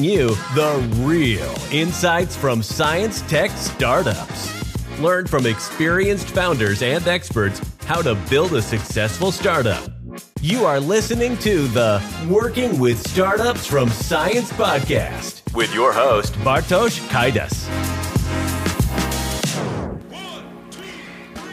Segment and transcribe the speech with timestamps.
[0.00, 4.50] bring you the real insights from science tech startups.
[4.98, 9.90] Learn from experienced founders and experts how to build a successful startup.
[10.40, 16.98] You are listening to the Working with Startups from Science podcast with your host, Bartosz
[17.08, 17.89] Kaidas.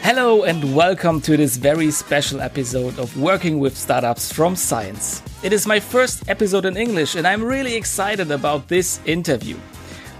[0.08, 5.22] Hello and welcome to this very special episode of Working with Startups from Science.
[5.42, 9.58] It is my first episode in English and I'm really excited about this interview.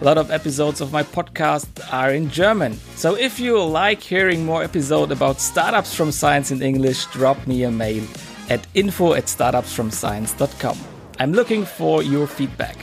[0.02, 2.74] A lot of episodes of my podcast are in German.
[2.96, 7.62] So if you like hearing more episodes about startups from science in English, drop me
[7.62, 8.05] a mail
[8.51, 10.79] at info at startupsfromscience.com.
[11.18, 12.77] I'm looking for your feedback.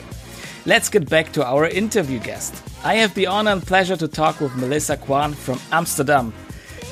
[0.64, 2.60] Let's get back to our interview guest.
[2.82, 6.32] I have the honor and pleasure to talk with Melissa Kwan from Amsterdam.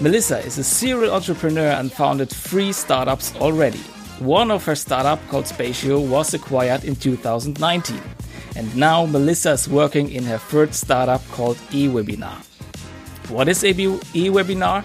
[0.01, 3.79] Melissa is a serial entrepreneur and founded three startups already.
[4.19, 8.01] One of her startup called Spacio was acquired in 2019.
[8.57, 12.45] And now Melissa is working in her third startup called eWebinar.
[13.29, 14.85] What is eWebinar?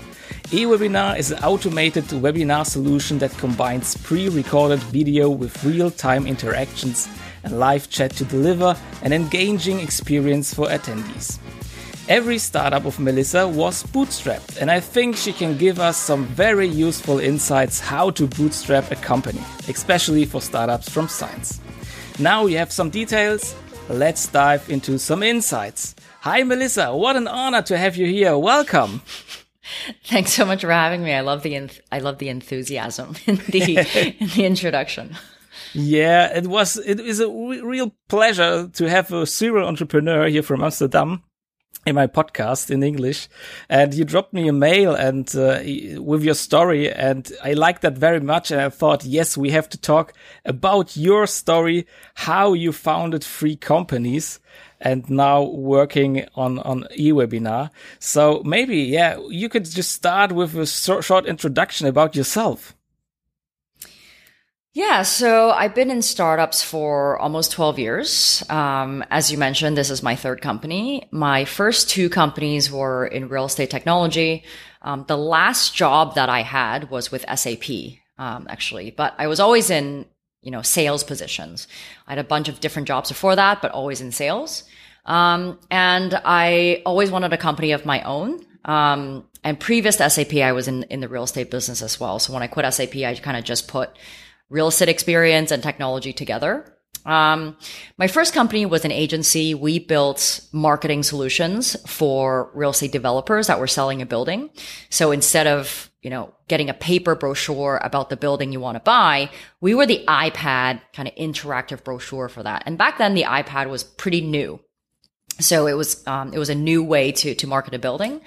[0.49, 7.07] eWebinar is an automated webinar solution that combines pre-recorded video with real-time interactions
[7.43, 11.37] and live chat to deliver an engaging experience for attendees.
[12.09, 16.67] Every startup of Melissa was bootstrapped, and I think she can give us some very
[16.67, 21.61] useful insights how to bootstrap a company, especially for startups from science.
[22.17, 23.53] Now we have some details,
[23.89, 25.93] let's dive into some insights.
[26.21, 28.35] Hi Melissa, what an honor to have you here.
[28.39, 29.03] Welcome.
[30.05, 31.13] Thanks so much for having me.
[31.13, 35.15] I love the enth- I love the enthusiasm in the in the introduction.
[35.73, 40.41] Yeah, it was it is a re- real pleasure to have a serial entrepreneur here
[40.41, 41.21] from Amsterdam
[41.85, 43.29] in my podcast in English,
[43.69, 45.59] and you dropped me a mail and uh,
[46.01, 48.51] with your story, and I liked that very much.
[48.51, 50.13] And I thought, yes, we have to talk
[50.45, 54.39] about your story, how you founded free companies,
[54.79, 57.69] and now working on on eWebinar.
[57.99, 62.75] So maybe, yeah, you could just start with a short introduction about yourself.
[64.79, 68.45] Yeah, so I've been in startups for almost 12 years.
[68.49, 71.05] Um, as you mentioned, this is my third company.
[71.11, 74.45] My first two companies were in real estate technology.
[74.81, 79.41] Um, the last job that I had was with SAP, um, actually, but I was
[79.41, 80.05] always in,
[80.43, 81.67] you know, sales positions.
[82.07, 84.63] I had a bunch of different jobs before that, but always in sales.
[85.05, 88.45] Um, and I always wanted a company of my own.
[88.63, 92.17] Um, and previous to SAP, I was in, in the real estate business as well.
[92.17, 93.89] So when I quit SAP, I kind of just put
[94.49, 96.75] real estate experience and technology together.
[97.05, 97.57] Um,
[97.97, 99.53] my first company was an agency.
[99.53, 104.49] We built marketing solutions for real estate developers that were selling a building.
[104.89, 108.81] So instead of, you know, getting a paper brochure about the building you want to
[108.81, 109.29] buy,
[109.61, 112.63] we were the iPad kind of interactive brochure for that.
[112.65, 114.59] And back then the iPad was pretty new.
[115.39, 118.21] So it was, um, it was a new way to, to market a building.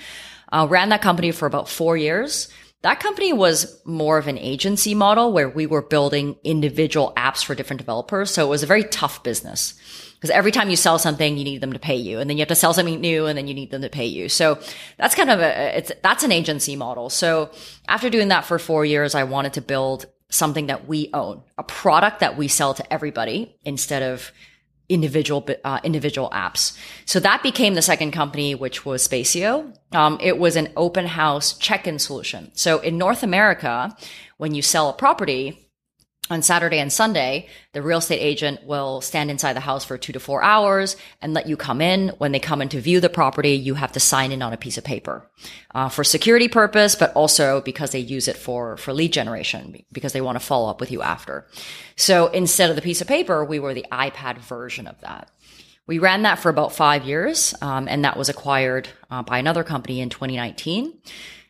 [0.51, 2.49] Uh, ran that company for about four years.
[2.83, 7.55] That company was more of an agency model where we were building individual apps for
[7.55, 8.33] different developers.
[8.33, 9.75] So it was a very tough business
[10.15, 12.43] because every time you sell something, you need them to pay you and then you
[12.43, 14.29] have to sell something new and then you need them to pay you.
[14.29, 14.59] So
[14.99, 17.09] that's kind of a, it's, that's an agency model.
[17.09, 17.53] So
[17.89, 21.63] after doing that for four years, I wanted to build something that we own, a
[21.63, 24.33] product that we sell to everybody instead of
[24.93, 26.77] individual uh, individual apps.
[27.07, 29.75] So that became the second company, which was Spacio.
[29.93, 32.51] Um, it was an open house check-in solution.
[32.55, 33.97] So in North America,
[34.37, 35.62] when you sell a property,
[36.31, 40.13] on Saturday and Sunday, the real estate agent will stand inside the house for two
[40.13, 42.11] to four hours and let you come in.
[42.19, 44.57] When they come in to view the property, you have to sign in on a
[44.57, 45.29] piece of paper
[45.75, 50.13] uh, for security purpose, but also because they use it for for lead generation because
[50.13, 51.47] they want to follow up with you after.
[51.97, 55.29] So instead of the piece of paper, we were the iPad version of that.
[55.89, 59.65] We ran that for about five years, um, and that was acquired uh, by another
[59.65, 60.95] company in 2019.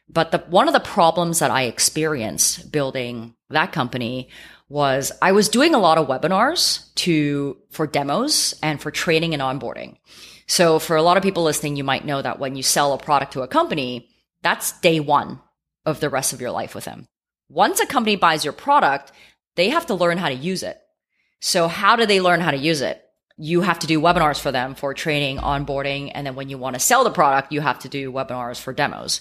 [0.08, 4.28] But the, one of the problems that I experienced building that company
[4.72, 9.42] was I was doing a lot of webinars to, for demos and for training and
[9.42, 9.98] onboarding.
[10.46, 12.98] So for a lot of people listening, you might know that when you sell a
[12.98, 14.08] product to a company,
[14.42, 15.40] that's day one
[15.84, 17.06] of the rest of your life with them.
[17.50, 19.12] Once a company buys your product,
[19.56, 20.80] they have to learn how to use it.
[21.40, 23.02] So how do they learn how to use it?
[23.36, 26.12] You have to do webinars for them for training, onboarding.
[26.14, 28.72] And then when you want to sell the product, you have to do webinars for
[28.72, 29.20] demos.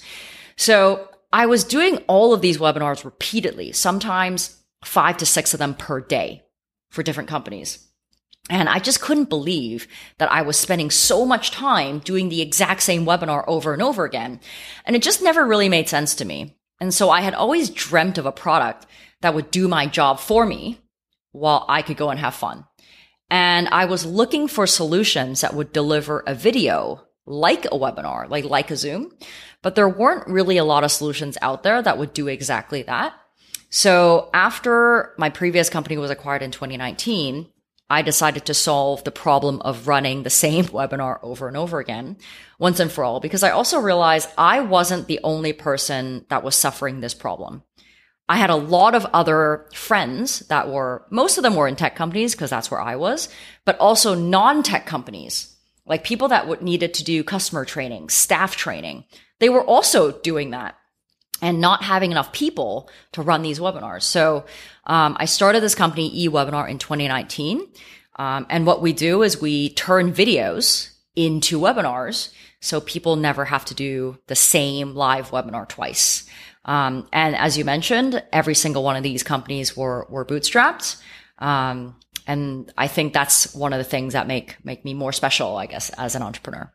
[0.56, 5.74] So I was doing all of these webinars repeatedly, sometimes five to six of them
[5.76, 6.44] per day
[6.90, 7.88] for different companies.
[8.50, 9.88] And I just couldn't believe
[10.18, 14.04] that I was spending so much time doing the exact same webinar over and over
[14.04, 14.40] again.
[14.86, 16.58] And it just never really made sense to me.
[16.80, 18.88] And so I had always dreamt of a product
[19.22, 20.82] that would do my job for me
[21.32, 22.66] while I could go and have fun.
[23.30, 28.46] And I was looking for solutions that would deliver a video like a webinar, like,
[28.46, 29.14] like a Zoom,
[29.62, 33.14] but there weren't really a lot of solutions out there that would do exactly that.
[33.72, 37.48] So after my previous company was acquired in 2019,
[37.90, 42.18] I decided to solve the problem of running the same webinar over and over again
[42.60, 46.56] once and for all, because I also realized I wasn't the only person that was
[46.56, 47.64] suffering this problem.
[48.28, 51.96] I had a lot of other friends that were, most of them were in tech
[51.96, 53.30] companies because that's where I was,
[53.66, 55.54] but also non-tech companies,
[55.86, 59.06] like people that needed to do customer training, staff training.
[59.40, 60.78] They were also doing that
[61.42, 64.04] and not having enough people to run these webinars.
[64.04, 64.46] So
[64.86, 67.68] um, I started this company, eWebinar, in 2019.
[68.18, 73.66] Um, and what we do is we turn videos into webinars so people never have
[73.66, 76.30] to do the same live webinar twice.
[76.64, 81.02] Um, and as you mentioned, every single one of these companies were were bootstrapped.
[81.40, 81.96] Um,
[82.28, 85.66] and I think that's one of the things that make make me more special, I
[85.66, 86.72] guess, as an entrepreneur.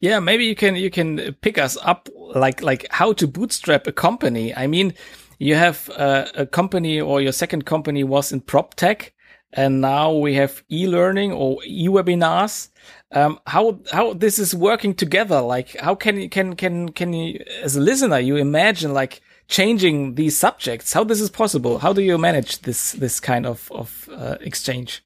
[0.00, 3.92] Yeah, maybe you can you can pick us up like like how to bootstrap a
[3.92, 4.54] company.
[4.54, 4.94] I mean,
[5.38, 9.12] you have a, a company or your second company was in prop tech,
[9.52, 12.70] and now we have e-learning or e-webinars.
[13.12, 15.40] Um, how how this is working together?
[15.40, 20.14] Like, how can you can can can you as a listener you imagine like changing
[20.14, 20.92] these subjects?
[20.92, 21.78] How this is possible?
[21.78, 25.04] How do you manage this this kind of of uh, exchange?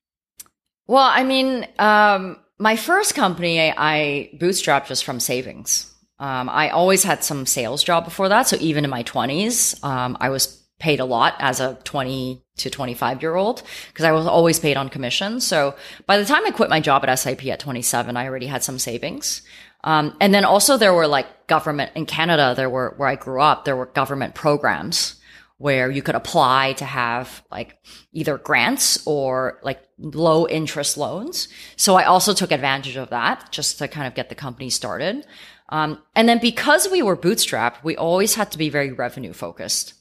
[0.87, 5.93] Well, I mean, um, my first company I bootstrapped just from savings.
[6.19, 8.49] Um, I always had some sales job before that.
[8.49, 12.71] So even in my 20s, um, I was paid a lot as a 20 to
[12.71, 15.41] 25 year old because I was always paid on commission.
[15.41, 15.77] So
[16.07, 18.79] by the time I quit my job at SAP at 27, I already had some
[18.79, 19.43] savings.
[19.85, 23.41] Um, and then also there were like government in Canada, there were where I grew
[23.41, 25.18] up, there were government programs
[25.59, 27.77] where you could apply to have like
[28.13, 31.49] either grants or like low interest loans.
[31.77, 35.27] So I also took advantage of that just to kind of get the company started.
[35.69, 39.95] Um, and then because we were bootstrapped, we always had to be very revenue focused.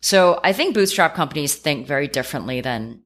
[0.00, 3.02] So I think bootstrap companies think very differently than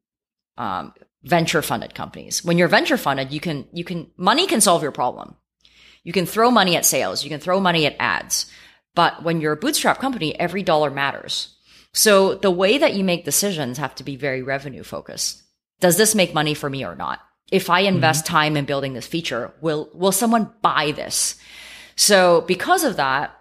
[0.59, 2.45] um, venture funded companies.
[2.45, 5.37] When you're venture funded, you can you can money can solve your problem.
[6.05, 8.47] You can throw money at sales, you can throw money at ads.
[8.95, 11.52] But when you're a bootstrap company, every dollar matters.
[11.95, 15.43] So the way that you make decisions have to be very revenue focused.
[15.81, 17.21] Does this make money for me or not?
[17.51, 18.35] If I invest mm-hmm.
[18.35, 21.37] time in building this feature, will will someone buy this?
[21.97, 23.37] So because of that,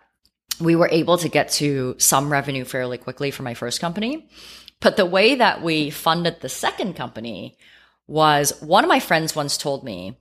[0.60, 4.28] we were able to get to some revenue fairly quickly for my first company.
[4.82, 7.58] But the way that we funded the second company
[8.08, 10.18] was one of my friends once told me,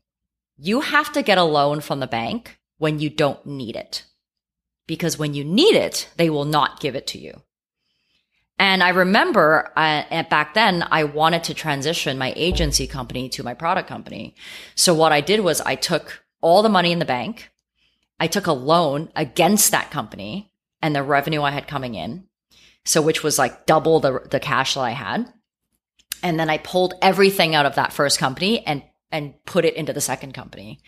[0.56, 4.04] you have to get a loan from the bank when you don't need it.
[4.86, 7.42] Because when you need it, they will not give it to you.
[8.60, 13.54] And I remember uh, back then, I wanted to transition my agency company to my
[13.54, 14.36] product company.
[14.76, 17.50] So what I did was I took all the money in the bank
[18.20, 20.52] I took a loan against that company
[20.82, 22.26] and the revenue I had coming in.
[22.84, 25.32] So, which was like double the, the cash that I had.
[26.22, 29.92] And then I pulled everything out of that first company and, and put it into
[29.92, 30.80] the second company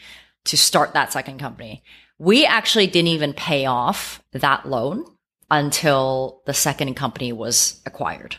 [0.45, 1.83] to start that second company.
[2.19, 5.05] We actually didn't even pay off that loan
[5.53, 8.37] until the second company was acquired.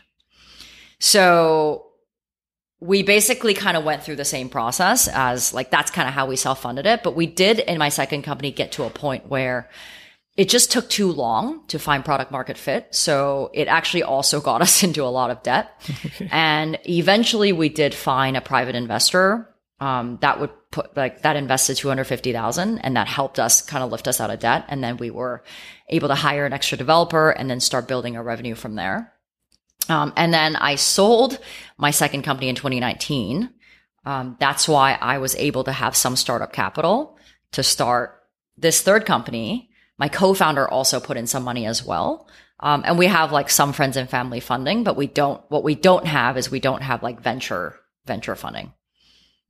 [0.99, 1.85] So
[2.79, 6.25] we basically kind of went through the same process as like that's kind of how
[6.25, 7.03] we self funded it.
[7.03, 9.69] But we did in my second company get to a point where
[10.35, 12.87] it just took too long to find product market fit.
[12.95, 15.69] So it actually also got us into a lot of debt.
[16.31, 19.52] and eventually we did find a private investor
[19.83, 24.07] um, that would put like that invested 250,000 and that helped us kind of lift
[24.07, 24.63] us out of debt.
[24.69, 25.43] And then we were
[25.89, 29.11] able to hire an extra developer and then start building our revenue from there.
[29.89, 31.37] Um, and then I sold
[31.77, 33.49] my second company in 2019.
[34.05, 37.17] Um, that's why I was able to have some startup capital
[37.51, 38.23] to start
[38.57, 39.69] this third company.
[39.97, 42.29] My co-founder also put in some money as well.
[42.61, 45.75] Um, and we have like some friends and family funding, but we don't, what we
[45.75, 47.75] don't have is we don't have like venture,
[48.05, 48.71] venture funding.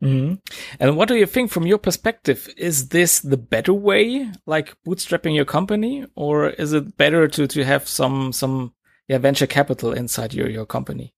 [0.03, 0.33] Mm-hmm.
[0.79, 2.50] And what do you think from your perspective?
[2.57, 7.63] Is this the better way, like bootstrapping your company, or is it better to, to
[7.63, 8.74] have some, some
[9.07, 11.13] yeah venture capital inside your your company?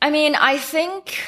[0.00, 1.18] I mean, I think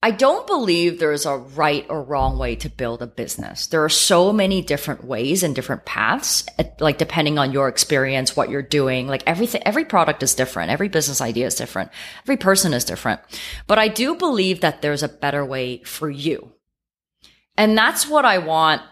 [0.00, 3.66] I don't believe there's a right or wrong way to build a business.
[3.66, 6.46] There are so many different ways and different paths,
[6.78, 9.08] like depending on your experience, what you're doing.
[9.08, 10.70] Like everything, every product is different.
[10.70, 11.90] Every business idea is different.
[12.22, 13.20] Every person is different.
[13.66, 16.52] But I do believe that there's a better way for you.
[17.56, 18.82] And that's what I want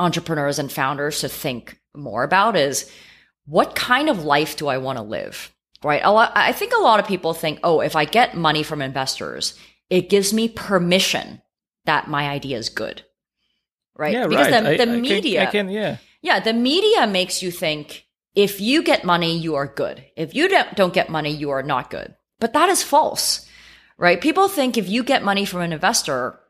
[0.00, 2.90] entrepreneurs and founders to think more about is
[3.46, 5.52] what kind of life do I want to live?
[5.84, 6.02] right?
[6.02, 9.54] I think a lot of people think, oh, if I get money from investors,
[9.90, 11.42] it gives me permission
[11.84, 13.02] that my idea is good,
[13.96, 14.12] right?
[14.12, 14.78] Yeah, because right.
[14.78, 18.06] the, the I, media, I can, I can, yeah, yeah, the media makes you think
[18.34, 20.04] if you get money, you are good.
[20.16, 22.14] If you don't, don't get money, you are not good.
[22.40, 23.46] But that is false,
[23.96, 24.20] right?
[24.20, 26.40] People think if you get money from an investor,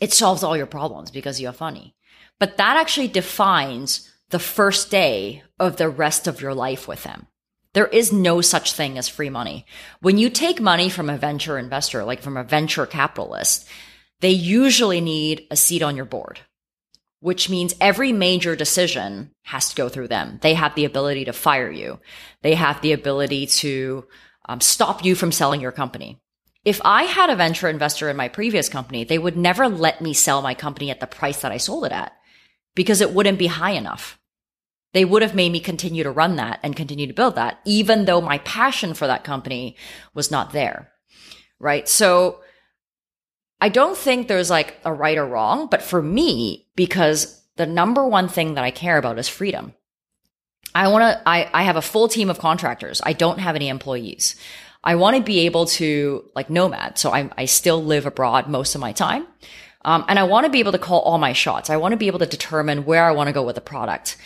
[0.00, 1.94] it solves all your problems because you have money.
[2.38, 7.28] But that actually defines the first day of the rest of your life with them.
[7.76, 9.66] There is no such thing as free money.
[10.00, 13.68] When you take money from a venture investor, like from a venture capitalist,
[14.20, 16.40] they usually need a seat on your board,
[17.20, 20.38] which means every major decision has to go through them.
[20.40, 22.00] They have the ability to fire you.
[22.40, 24.06] They have the ability to
[24.48, 26.18] um, stop you from selling your company.
[26.64, 30.14] If I had a venture investor in my previous company, they would never let me
[30.14, 32.14] sell my company at the price that I sold it at
[32.74, 34.18] because it wouldn't be high enough.
[34.96, 38.06] They would have made me continue to run that and continue to build that, even
[38.06, 39.76] though my passion for that company
[40.14, 40.90] was not there.
[41.58, 41.86] Right.
[41.86, 42.40] So
[43.60, 48.08] I don't think there's like a right or wrong, but for me, because the number
[48.08, 49.74] one thing that I care about is freedom.
[50.74, 53.02] I want to, I, I have a full team of contractors.
[53.04, 54.34] I don't have any employees.
[54.82, 56.96] I want to be able to like nomad.
[56.96, 59.26] So I, I still live abroad most of my time.
[59.84, 61.68] Um, and I want to be able to call all my shots.
[61.68, 64.16] I want to be able to determine where I want to go with the product.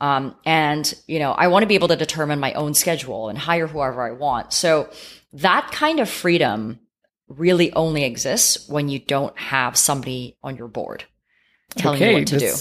[0.00, 3.38] Um, and, you know, I want to be able to determine my own schedule and
[3.38, 4.52] hire whoever I want.
[4.52, 4.88] So
[5.32, 6.80] that kind of freedom
[7.28, 11.04] really only exists when you don't have somebody on your board
[11.76, 12.54] telling okay, you what to do.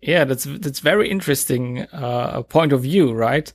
[0.00, 3.52] Yeah, that's that's very interesting uh, point of view, right?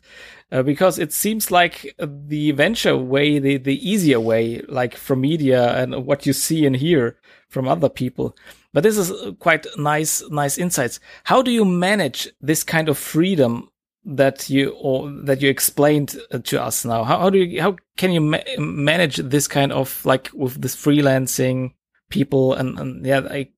[0.51, 5.73] Uh, because it seems like the venture way, the the easier way, like from media
[5.81, 8.35] and what you see and hear from other people.
[8.73, 10.99] But this is quite nice, nice insights.
[11.23, 13.69] How do you manage this kind of freedom
[14.05, 17.03] that you or that you explained uh, to us now?
[17.03, 20.75] How, how do you how can you ma manage this kind of like with this
[20.75, 21.73] freelancing
[22.09, 23.49] people and, and yeah, I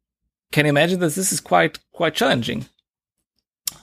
[0.52, 2.66] can imagine that this is quite quite challenging.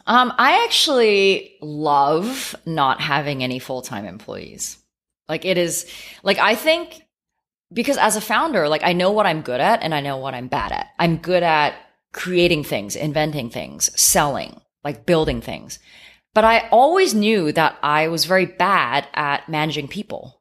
[0.06, 4.78] Um, I actually love not having any full time employees.
[5.28, 5.86] Like it is,
[6.22, 7.02] like I think
[7.72, 10.34] because as a founder, like I know what I'm good at and I know what
[10.34, 10.88] I'm bad at.
[10.98, 11.74] I'm good at
[12.12, 15.78] creating things, inventing things, selling, like building things.
[16.34, 20.40] But I always knew that I was very bad at managing people.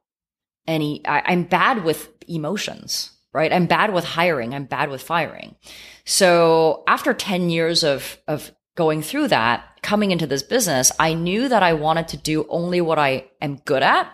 [0.66, 3.52] And I'm bad with emotions, right?
[3.52, 4.54] I'm bad with hiring.
[4.54, 5.56] I'm bad with firing.
[6.04, 11.48] So after 10 years of, of going through that, coming into this business, I knew
[11.48, 14.10] that I wanted to do only what I am good at,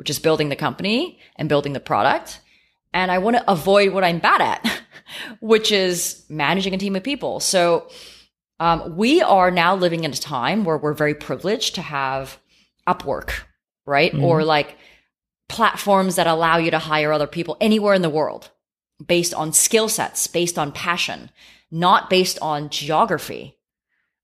[0.00, 2.40] which is building the company and building the product.
[2.94, 4.82] And I want to avoid what I'm bad at,
[5.40, 7.38] which is managing a team of people.
[7.38, 7.90] So,
[8.58, 12.38] um, we are now living in a time where we're very privileged to have
[12.88, 13.42] Upwork,
[13.84, 14.10] right?
[14.10, 14.24] Mm-hmm.
[14.24, 14.78] Or like
[15.50, 18.48] platforms that allow you to hire other people anywhere in the world
[19.06, 21.28] based on skill sets, based on passion,
[21.70, 23.58] not based on geography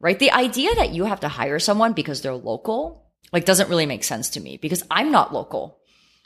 [0.01, 0.19] right?
[0.19, 3.06] The idea that you have to hire someone because they're local,
[3.37, 5.79] like doesn't really make sense to me because I'm not local.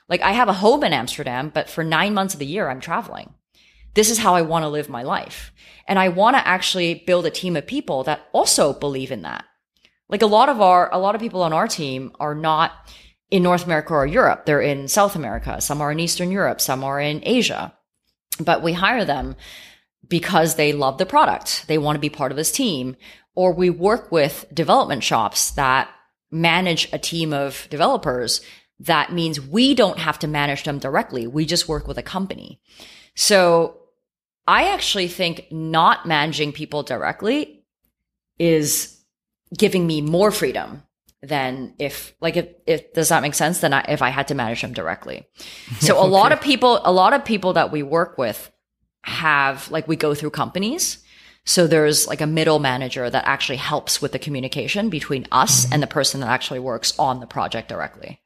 [0.08, 2.78] Like I have a home in Amsterdam, but for nine months of the year, I'm
[2.80, 3.34] traveling.
[3.94, 5.52] This is how I want to live my life.
[5.88, 9.44] And I want to actually build a team of people that also believe in that.
[10.08, 12.70] Like a lot of our, a lot of people on our team are not
[13.28, 14.46] in North America or Europe.
[14.46, 15.60] They're in South America.
[15.60, 16.60] Some are in Eastern Europe.
[16.60, 17.74] Some are in Asia.
[18.38, 19.34] But we hire them
[20.06, 21.64] because they love the product.
[21.66, 22.94] They want to be part of this team
[23.34, 25.90] or we work with development shops that
[26.30, 28.40] manage a team of developers.
[28.80, 31.26] That means we don't have to manage them directly.
[31.26, 32.60] We just work with a company.
[33.14, 33.78] So
[34.46, 37.64] I actually think not managing people directly
[38.38, 38.98] is
[39.56, 40.82] giving me more freedom
[41.22, 44.34] than if like if, if does that make sense then I, if i had to
[44.34, 45.28] manage them directly
[45.78, 48.50] so a lot of people a lot of people that we work with
[49.02, 51.04] have like we go through companies
[51.50, 55.74] so there's like a middle manager that actually helps with the communication between us mm-hmm.
[55.74, 58.20] and the person that actually works on the project directly.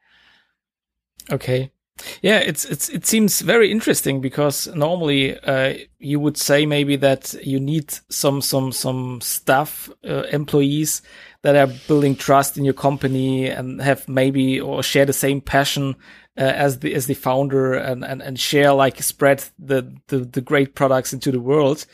[1.31, 1.73] Okay.
[2.21, 7.35] Yeah, it's it's it seems very interesting because normally uh, you would say maybe that
[7.43, 11.01] you need some some some staff uh, employees
[11.45, 15.95] that are building trust in your company and have maybe or share the same passion
[16.39, 20.41] uh, as the as the founder and, and and share like spread the the, the
[20.41, 21.85] great products into the world.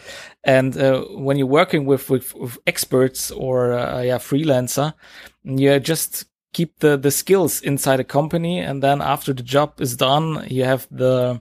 [0.45, 4.95] And uh, when you're working with with, with experts or uh, yeah freelancer
[5.43, 9.97] you just keep the the skills inside a company and then after the job is
[9.97, 11.41] done you have the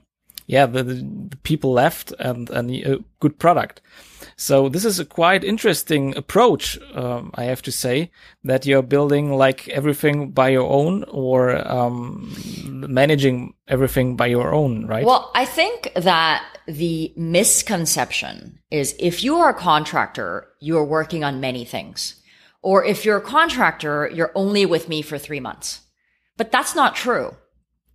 [0.50, 3.80] yeah, the, the people left and, and a good product.
[4.34, 8.10] So this is a quite interesting approach, um, I have to say,
[8.42, 12.34] that you're building like everything by your own or um,
[12.66, 15.06] managing everything by your own, right?
[15.06, 21.22] Well, I think that the misconception is if you are a contractor, you are working
[21.22, 22.16] on many things.
[22.60, 25.82] Or if you're a contractor, you're only with me for three months.
[26.36, 27.36] But that's not true,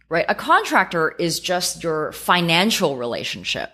[0.09, 0.25] right?
[0.29, 3.71] A contractor is just your financial relationship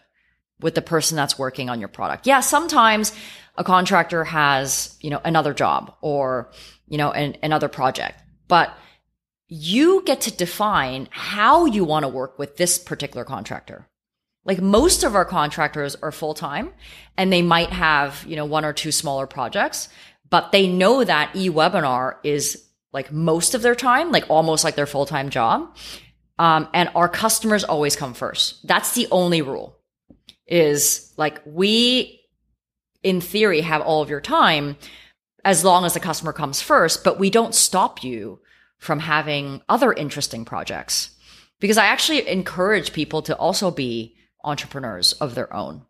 [0.59, 2.27] with the person that's working on your product.
[2.27, 3.13] Yeah, sometimes
[3.57, 6.51] a contractor has, you know, another job or,
[6.87, 8.71] you know, an, another project, but
[9.47, 13.87] you get to define how you want to work with this particular contractor.
[14.45, 16.71] Like most of our contractors are full time
[17.17, 19.89] and they might have, you know, one or two smaller projects,
[20.29, 24.85] but they know that e-webinar is like most of their time, like almost like their
[24.85, 25.75] full time job.
[26.41, 28.67] Um, and our customers always come first.
[28.67, 29.77] That's the only rule
[30.47, 32.19] is like we
[33.03, 34.75] in theory have all of your time
[35.45, 38.39] as long as the customer comes first, but we don't stop you
[38.79, 41.11] from having other interesting projects
[41.59, 45.85] because I actually encourage people to also be entrepreneurs of their own.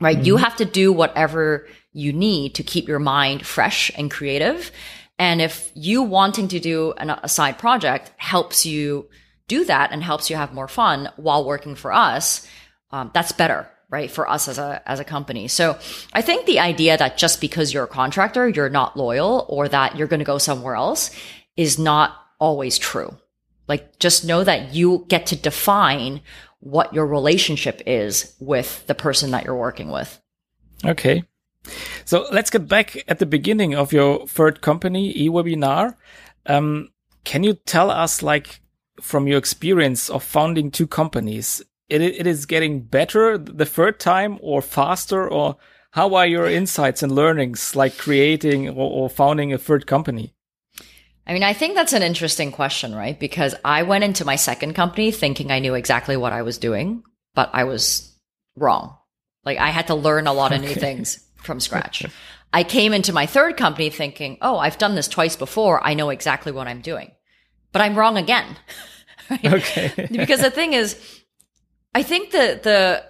[0.00, 0.16] Right?
[0.16, 0.26] Mm-hmm.
[0.26, 4.72] You have to do whatever you need to keep your mind fresh and creative.
[5.18, 9.10] And if you wanting to do an, a side project helps you
[9.48, 12.46] do that and helps you have more fun while working for us,
[12.90, 15.46] um, that's better right for us as a as a company.
[15.46, 15.78] So
[16.12, 19.96] i think the idea that just because you're a contractor you're not loyal or that
[19.96, 21.10] you're going to go somewhere else
[21.56, 23.16] is not always true.
[23.68, 26.20] Like just know that you get to define
[26.60, 30.20] what your relationship is with the person that you're working with.
[30.84, 31.24] Okay.
[32.04, 35.94] So let's get back at the beginning of your third company eWebinar.
[36.46, 36.90] Um,
[37.24, 38.60] can you tell us like
[39.04, 44.38] from your experience of founding two companies it, it is getting better the third time
[44.40, 45.56] or faster or
[45.90, 50.34] how are your insights and learnings like creating or, or founding a third company?
[51.26, 53.18] I mean, I think that's an interesting question, right?
[53.18, 57.02] Because I went into my second company thinking I knew exactly what I was doing,
[57.34, 58.12] but I was
[58.56, 58.96] wrong.
[59.44, 60.68] Like I had to learn a lot of okay.
[60.68, 62.04] new things from scratch.
[62.52, 65.84] I came into my third company thinking, oh, I've done this twice before.
[65.84, 67.10] I know exactly what I'm doing,
[67.72, 68.56] but I'm wrong again.
[69.30, 69.44] right?
[69.44, 70.08] Okay.
[70.12, 70.98] because the thing is,
[71.94, 73.04] I think that the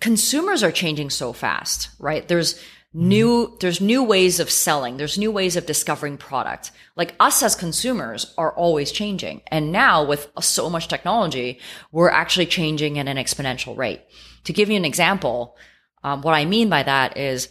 [0.00, 2.26] consumers are changing so fast, right?
[2.26, 2.60] There's
[2.92, 4.96] new, there's new ways of selling.
[4.96, 6.72] There's new ways of discovering product.
[6.96, 9.42] Like us as consumers are always changing.
[9.48, 11.60] And now with so much technology,
[11.92, 14.02] we're actually changing at an exponential rate.
[14.44, 15.56] To give you an example,
[16.02, 17.50] um, what I mean by that is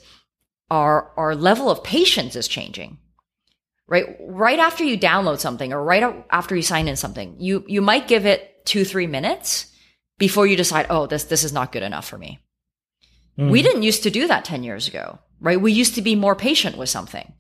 [0.70, 2.98] our, our level of patience is changing
[3.89, 4.15] right?
[4.21, 8.08] Right after you download something or right after you sign in something, you, you might
[8.08, 9.73] give it two, three minutes
[10.17, 12.39] before you decide, oh, this, this is not good enough for me.
[13.38, 13.49] Mm.
[13.49, 15.60] We didn't used to do that 10 years ago, right?
[15.60, 17.34] We used to be more patient with something.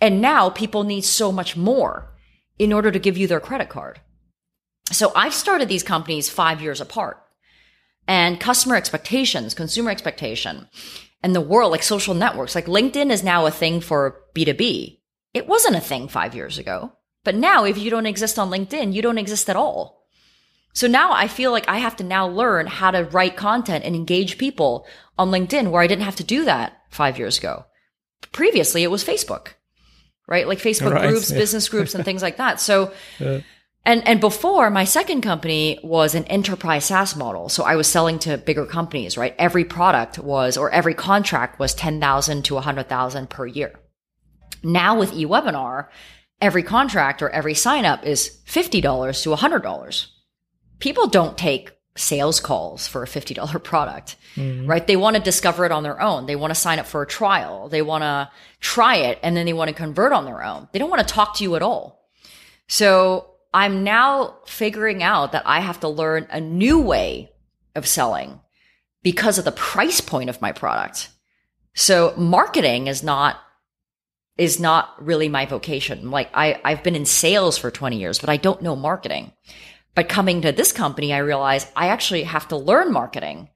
[0.00, 2.14] And now people need so much more
[2.58, 4.00] in order to give you their credit card.
[4.92, 7.22] So I've started these companies five years apart
[8.06, 10.68] and customer expectations, consumer expectation
[11.22, 15.00] and the world, like social networks, like LinkedIn is now a thing for B2B.
[15.36, 16.92] It wasn't a thing five years ago.
[17.22, 20.06] But now if you don't exist on LinkedIn, you don't exist at all.
[20.72, 23.94] So now I feel like I have to now learn how to write content and
[23.94, 24.86] engage people
[25.18, 27.66] on LinkedIn where I didn't have to do that five years ago.
[28.32, 29.48] Previously, it was Facebook,
[30.26, 30.48] right?
[30.48, 31.36] Like Facebook right, groups, yeah.
[31.36, 32.58] business groups, and things like that.
[32.58, 33.40] So, yeah.
[33.84, 37.50] and, and before my second company was an enterprise SaaS model.
[37.50, 39.34] So I was selling to bigger companies, right?
[39.38, 43.78] Every product was, or every contract was 10,000 to 100,000 per year.
[44.66, 45.88] Now with eWebinar,
[46.40, 50.06] every contract or every sign up is $50 to $100
[50.78, 54.66] people don't take sales calls for a $50 product, mm-hmm.
[54.66, 54.86] right?
[54.86, 56.26] They want to discover it on their own.
[56.26, 57.68] They want to sign up for a trial.
[57.68, 60.68] They want to try it and then they want to convert on their own.
[60.72, 62.08] They don't want to talk to you at all.
[62.68, 67.30] So I'm now figuring out that I have to learn a new way
[67.74, 68.40] of selling
[69.02, 71.08] because of the price point of my product.
[71.74, 73.38] So marketing is not
[74.38, 76.10] is not really my vocation.
[76.10, 79.32] Like I, I've been in sales for 20 years, but I don't know marketing.
[79.94, 83.48] But coming to this company, I realized I actually have to learn marketing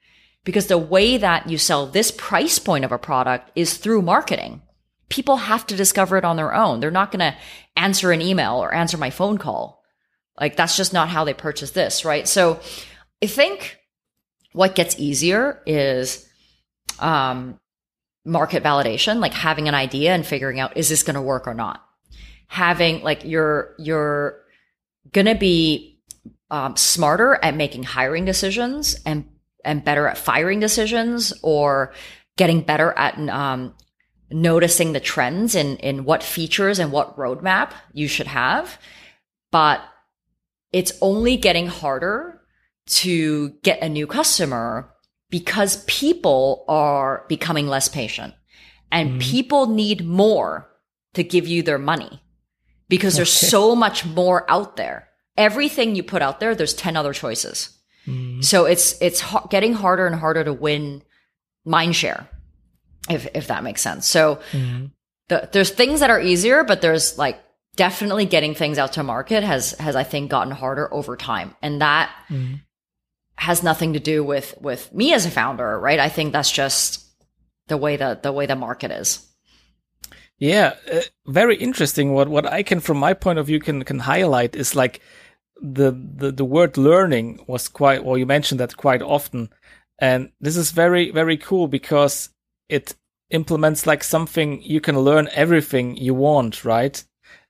[0.45, 4.63] because the way that you sell this price point of a product is through marketing.
[5.11, 6.81] People have to discover it on their own.
[6.81, 7.37] They're not going to
[7.77, 9.83] answer an email or answer my phone call.
[10.41, 12.27] Like that's just not how they purchase this, right?
[12.27, 12.61] So
[13.23, 13.79] I think
[14.53, 16.27] what gets easier is
[16.99, 17.61] um,
[18.25, 21.55] market validation, like having an idea and figuring out is this going to work or
[21.55, 21.85] not.
[22.49, 24.41] Having like you're you're
[25.13, 26.01] going to be
[26.51, 29.25] um, smarter at making hiring decisions and
[29.65, 31.93] and better at firing decisions or
[32.37, 33.75] getting better at um,
[34.31, 38.79] noticing the trends in in what features and what roadmap you should have
[39.51, 39.81] but
[40.73, 42.41] it's only getting harder
[42.87, 44.93] to get a new customer
[45.31, 48.35] because people are becoming less patient
[48.91, 49.21] and mm.
[49.21, 50.69] people need more
[51.15, 52.21] to give you their money
[52.89, 53.47] because there's okay.
[53.47, 55.09] so much more out there.
[55.37, 57.79] Everything you put out there, there's 10 other choices.
[58.07, 58.45] Mm.
[58.45, 61.03] So it's, it's ha- getting harder and harder to win
[61.65, 62.29] mind share,
[63.09, 64.07] if, if that makes sense.
[64.07, 64.91] So mm.
[65.29, 67.41] the, there's things that are easier, but there's like
[67.77, 71.55] definitely getting things out to market has, has I think gotten harder over time.
[71.63, 72.61] And that mm.
[73.41, 75.99] Has nothing to do with, with me as a founder, right?
[75.99, 77.07] I think that's just
[77.69, 79.27] the way that the way the market is.
[80.37, 82.13] Yeah, uh, very interesting.
[82.13, 85.01] What what I can, from my point of view, can can highlight is like
[85.61, 88.05] the the the word learning was quite.
[88.05, 89.49] Well, you mentioned that quite often,
[89.99, 92.31] and this is very very cool because
[92.69, 92.95] it
[93.31, 97.03] implements like something you can learn everything you want, right?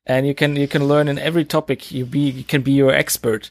[0.07, 1.91] And you can you can learn in every topic.
[1.91, 3.51] You be you can be your expert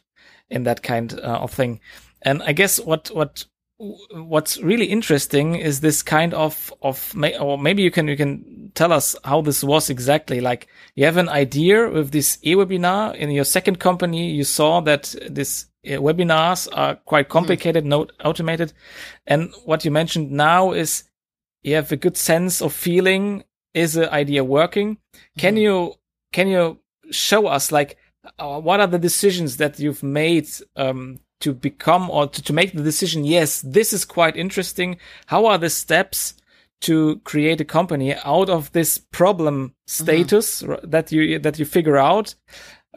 [0.50, 1.80] in that kind uh, of thing.
[2.22, 3.46] And I guess what what
[3.80, 8.92] what's really interesting is this kind of of or maybe you can you can tell
[8.92, 13.46] us how this was exactly like you have an idea with this e-webinar in your
[13.46, 17.32] second company you saw that this uh, webinars are quite mm-hmm.
[17.32, 17.88] complicated mm.
[17.88, 18.74] not automated
[19.28, 21.06] and what you mentioned now is
[21.64, 24.98] you have a good sense of feeling is the idea working
[25.38, 25.62] can mm.
[25.62, 25.94] you
[26.34, 26.78] can you
[27.12, 27.98] show us like
[28.38, 32.74] uh, what are the decisions that you've made um, to become or to, to make
[32.74, 34.98] the decision yes this is quite interesting.
[35.28, 36.34] How are the steps
[36.82, 40.90] to create a company out of this problem status mm-hmm.
[40.90, 42.36] that you that you figure out?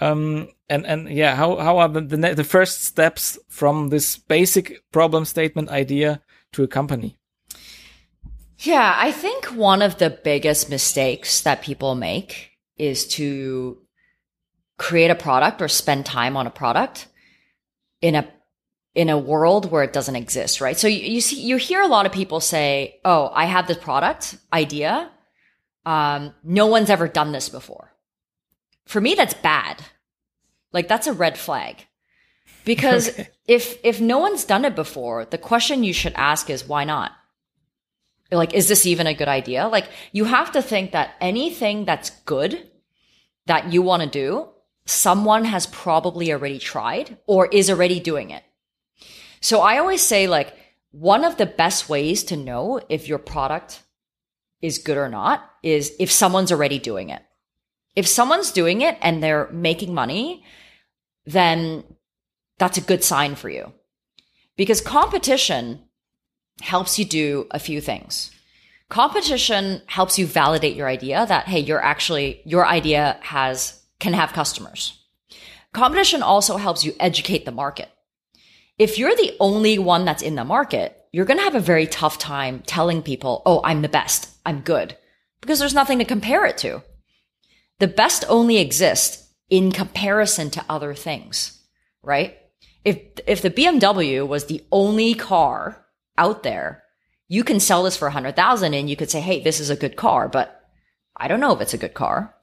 [0.00, 4.82] Um, and and yeah how how are the, the the first steps from this basic
[4.90, 7.18] problem statement idea to a company?
[8.58, 13.78] Yeah i think one of the biggest mistakes that people make is to
[14.78, 17.08] create a product or spend time on a product
[18.02, 18.28] in a
[18.94, 20.78] in a world where it doesn't exist, right?
[20.78, 23.78] So you, you see, you hear a lot of people say, "Oh, I have this
[23.78, 25.10] product idea.
[25.86, 27.92] Um, no one's ever done this before."
[28.84, 29.82] For me, that's bad.
[30.72, 31.86] Like that's a red flag,
[32.64, 33.28] because okay.
[33.46, 37.12] if if no one's done it before, the question you should ask is why not?
[38.30, 39.68] Like, is this even a good idea?
[39.68, 42.70] Like, you have to think that anything that's good
[43.44, 44.48] that you want to do
[44.86, 48.42] someone has probably already tried or is already doing it.
[49.40, 50.56] So I always say like
[50.90, 53.82] one of the best ways to know if your product
[54.60, 57.22] is good or not is if someone's already doing it.
[57.96, 60.44] If someone's doing it and they're making money,
[61.26, 61.84] then
[62.58, 63.72] that's a good sign for you.
[64.56, 65.80] Because competition
[66.60, 68.30] helps you do a few things.
[68.88, 74.32] Competition helps you validate your idea that, hey, you're actually, your idea has can have
[74.32, 74.98] customers.
[75.72, 77.88] Competition also helps you educate the market.
[78.76, 81.86] If you're the only one that's in the market, you're going to have a very
[81.86, 84.28] tough time telling people, Oh, I'm the best.
[84.44, 84.98] I'm good
[85.40, 86.82] because there's nothing to compare it to.
[87.78, 91.62] The best only exists in comparison to other things,
[92.02, 92.36] right?
[92.84, 95.86] If, if the BMW was the only car
[96.18, 96.82] out there,
[97.28, 99.70] you can sell this for a hundred thousand and you could say, Hey, this is
[99.70, 100.60] a good car, but
[101.16, 102.34] I don't know if it's a good car.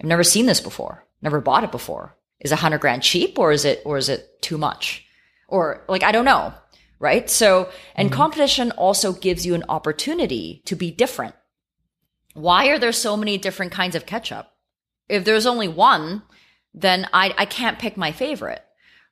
[0.00, 1.04] I've never seen this before.
[1.20, 2.16] Never bought it before.
[2.40, 5.04] Is a hundred grand cheap or is it, or is it too much?
[5.46, 6.54] Or like, I don't know.
[6.98, 7.28] Right.
[7.28, 8.16] So, and mm-hmm.
[8.16, 11.34] competition also gives you an opportunity to be different.
[12.34, 14.50] Why are there so many different kinds of ketchup?
[15.08, 16.22] If there's only one,
[16.72, 18.62] then I, I can't pick my favorite.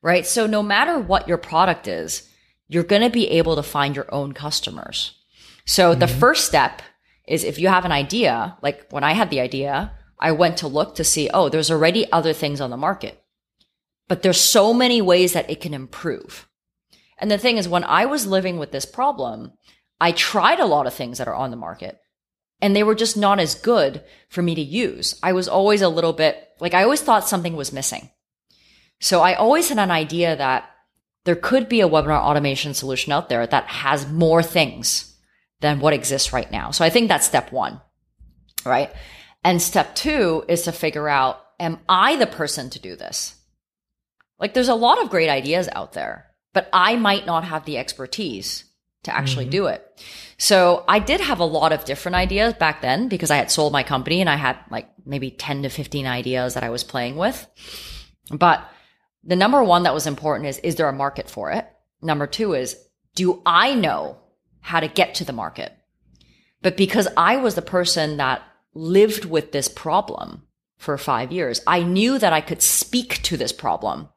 [0.00, 0.26] Right.
[0.26, 2.28] So no matter what your product is,
[2.68, 5.14] you're going to be able to find your own customers.
[5.64, 6.00] So mm-hmm.
[6.00, 6.82] the first step
[7.26, 10.68] is if you have an idea, like when I had the idea, I went to
[10.68, 13.22] look to see, oh, there's already other things on the market,
[14.08, 16.48] but there's so many ways that it can improve.
[17.18, 19.52] And the thing is, when I was living with this problem,
[20.00, 21.98] I tried a lot of things that are on the market
[22.60, 25.18] and they were just not as good for me to use.
[25.22, 28.10] I was always a little bit like, I always thought something was missing.
[29.00, 30.68] So I always had an idea that
[31.24, 35.16] there could be a webinar automation solution out there that has more things
[35.60, 36.70] than what exists right now.
[36.70, 37.80] So I think that's step one,
[38.64, 38.90] right?
[39.44, 43.34] And step two is to figure out, am I the person to do this?
[44.38, 47.78] Like there's a lot of great ideas out there, but I might not have the
[47.78, 48.64] expertise
[49.04, 49.50] to actually mm-hmm.
[49.50, 50.04] do it.
[50.38, 53.72] So I did have a lot of different ideas back then because I had sold
[53.72, 57.16] my company and I had like maybe 10 to 15 ideas that I was playing
[57.16, 57.46] with.
[58.30, 58.68] But
[59.24, 61.66] the number one that was important is, is there a market for it?
[62.00, 62.76] Number two is,
[63.14, 64.18] do I know
[64.60, 65.72] how to get to the market?
[66.62, 68.42] But because I was the person that
[68.78, 70.42] lived with this problem
[70.78, 74.08] for five years, I knew that I could speak to this problem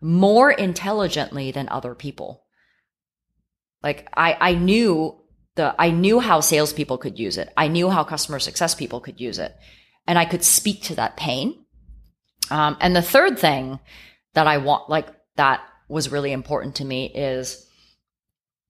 [0.00, 2.44] more intelligently than other people.
[3.82, 5.20] Like I, I knew
[5.56, 7.52] the, I knew how salespeople could use it.
[7.56, 9.54] I knew how customer success people could use it
[10.06, 11.64] and I could speak to that pain.
[12.50, 13.80] Um, and the third thing
[14.34, 17.66] that I want, like that was really important to me is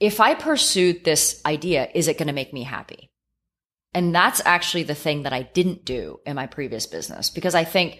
[0.01, 3.11] if I pursued this idea, is it going to make me happy?
[3.97, 7.65] And that's actually the thing that I didn't do in my previous business because I
[7.65, 7.99] think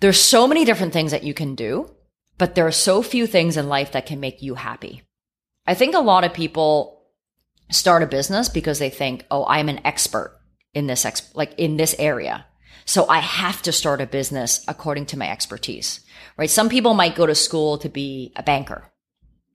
[0.00, 1.88] there's so many different things that you can do,
[2.36, 5.02] but there are so few things in life that can make you happy.
[5.68, 7.00] I think a lot of people
[7.70, 10.36] start a business because they think, oh, I'm an expert
[10.74, 12.44] in this, ex- like in this area.
[12.86, 16.00] So I have to start a business according to my expertise,
[16.36, 16.50] right?
[16.50, 18.82] Some people might go to school to be a banker,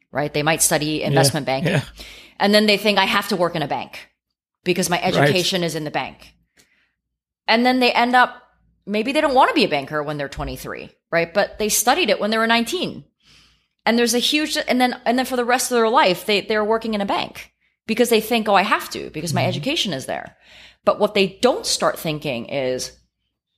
[0.10, 0.34] right?
[0.34, 2.06] They might study investment yeah, banking yeah.
[2.40, 4.08] and then they think I have to work in a bank
[4.64, 5.66] because my education right.
[5.66, 6.34] is in the bank.
[7.48, 8.42] And then they end up,
[8.86, 11.34] maybe they don't want to be a banker when they're 23, right?
[11.34, 13.04] But they studied it when they were 19.
[13.86, 16.42] And there's a huge, and then, and then for the rest of their life, they,
[16.42, 17.52] they're working in a bank
[17.88, 19.50] because they think, oh, I have to because my mm-hmm.
[19.50, 20.38] education is there.
[20.86, 22.92] But what they don't start thinking is,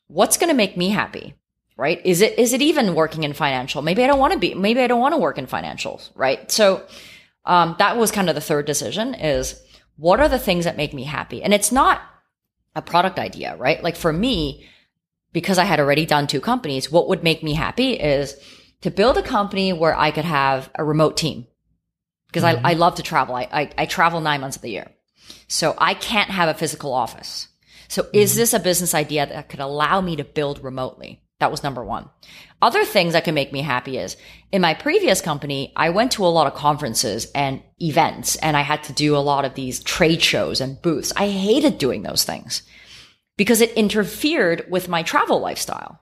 [0.07, 1.35] what's going to make me happy?
[1.75, 2.01] Right?
[2.05, 3.81] Is it, is it even working in financial?
[3.81, 6.49] Maybe I don't want to be, maybe I don't want to work in financials, right?
[6.51, 6.85] So,
[7.45, 9.59] um, that was kind of the third decision is
[9.97, 11.43] what are the things that make me happy?
[11.43, 12.01] And it's not
[12.75, 13.83] a product idea, right?
[13.83, 14.67] Like for me,
[15.31, 18.35] because I had already done two companies, what would make me happy is
[18.81, 21.47] to build a company where I could have a remote team
[22.27, 22.65] because mm-hmm.
[22.65, 23.35] I, I love to travel.
[23.35, 24.91] I, I, I travel nine months of the year.
[25.47, 27.47] So I can't have a physical office.
[27.87, 28.39] So is mm-hmm.
[28.39, 31.22] this a business idea that could allow me to build remotely?
[31.43, 32.09] That was number one.
[32.61, 34.15] Other things that can make me happy is
[34.53, 38.61] in my previous company, I went to a lot of conferences and events and I
[38.61, 41.11] had to do a lot of these trade shows and booths.
[41.17, 42.63] I hated doing those things
[43.35, 45.99] because it interfered with my travel lifestyle.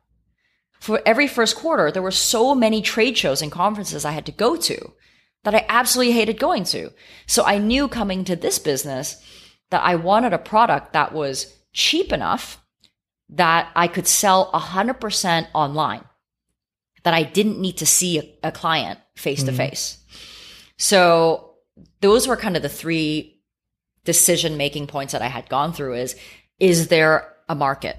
[0.80, 4.32] For every first quarter, there were so many trade shows and conferences I had to
[4.32, 4.94] go to
[5.44, 6.92] that I absolutely hated going to.
[7.26, 9.20] So I knew coming to this business
[9.72, 12.61] that I wanted a product that was cheap enough
[13.32, 16.04] that I could sell 100% online,
[17.04, 19.98] that I didn't need to see a, a client face to face.
[20.78, 21.56] So
[22.02, 23.42] those were kind of the three
[24.04, 26.16] decision making points that I had gone through is,
[26.60, 27.98] is there a market?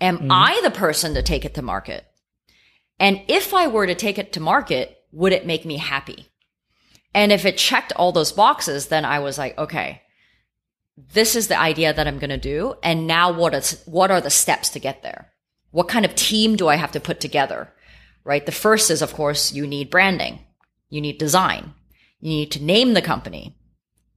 [0.00, 2.04] Am mm I the person to take it to market?
[2.98, 6.28] And if I were to take it to market, would it make me happy?
[7.14, 10.01] And if it checked all those boxes, then I was like, okay,
[10.96, 12.74] this is the idea that I'm going to do.
[12.82, 15.32] And now what is, what are the steps to get there?
[15.70, 17.72] What kind of team do I have to put together?
[18.24, 18.44] Right.
[18.44, 20.40] The first is, of course, you need branding.
[20.90, 21.74] You need design.
[22.20, 23.56] You need to name the company.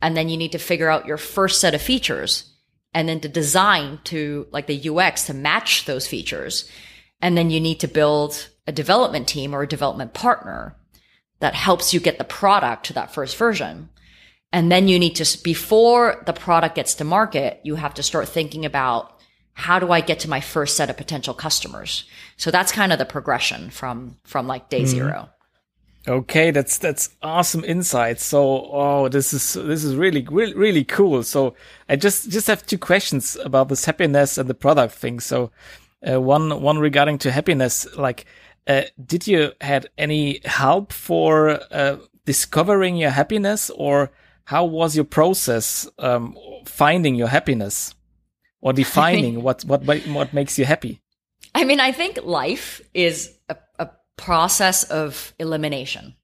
[0.01, 2.51] And then you need to figure out your first set of features
[2.93, 6.69] and then to design to like the UX to match those features.
[7.21, 10.75] And then you need to build a development team or a development partner
[11.39, 13.89] that helps you get the product to that first version.
[14.55, 18.29] And then you need to, before the product gets to market, you have to start
[18.29, 19.19] thinking about
[19.51, 22.05] how do I get to my first set of potential customers?
[22.37, 24.87] So that's kind of the progression from, from like day mm.
[24.87, 25.29] zero.
[26.07, 28.21] Okay, that's that's awesome insight.
[28.21, 31.23] So, oh, this is this is really really really cool.
[31.23, 31.55] So,
[31.89, 35.19] I just just have two questions about this happiness and the product thing.
[35.19, 35.51] So,
[36.07, 38.25] uh, one one regarding to happiness, like,
[38.67, 44.11] uh, did you had any help for uh, discovering your happiness, or
[44.45, 47.93] how was your process um, finding your happiness
[48.61, 51.01] or defining what, what what makes you happy?
[51.53, 56.15] I mean, I think life is a, a process of elimination.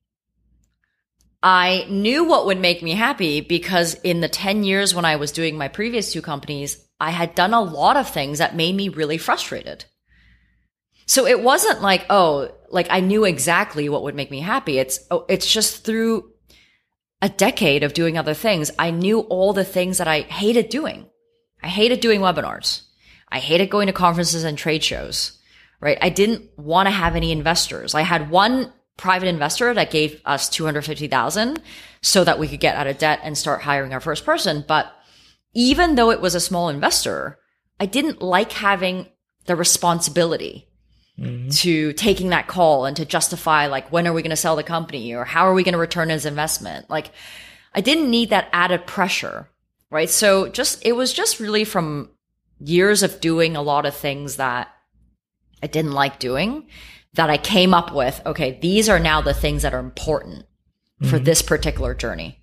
[1.44, 5.32] I knew what would make me happy because in the 10 years when I was
[5.32, 8.90] doing my previous two companies, I had done a lot of things that made me
[8.90, 9.86] really frustrated.
[11.08, 14.78] So it wasn't like, oh, like I knew exactly what would make me happy.
[14.78, 16.32] It's, oh, it's just through
[17.22, 21.08] a decade of doing other things, I knew all the things that I hated doing.
[21.62, 22.82] I hated doing webinars.
[23.30, 25.38] I hated going to conferences and trade shows,
[25.80, 25.98] right?
[26.02, 27.94] I didn't want to have any investors.
[27.94, 31.62] I had one private investor that gave us 250,000
[32.02, 34.66] so that we could get out of debt and start hiring our first person.
[34.68, 34.92] But
[35.54, 37.40] even though it was a small investor,
[37.80, 39.08] I didn't like having
[39.46, 40.71] the responsibility
[41.22, 41.50] mm-hmm.
[41.50, 44.64] to taking that call and to justify like when are we going to sell the
[44.64, 47.12] company or how are we going to return his investment like
[47.74, 49.48] i didn't need that added pressure
[49.90, 52.10] right so just it was just really from
[52.60, 54.70] years of doing a lot of things that
[55.64, 56.68] i didn't like doing
[57.14, 60.46] that i came up with okay these are now the things that are important
[61.02, 61.24] for mm-hmm.
[61.24, 62.40] this particular journey.